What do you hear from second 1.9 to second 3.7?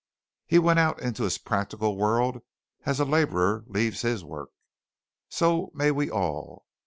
world as a laborer